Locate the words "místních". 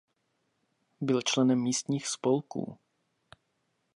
1.61-2.07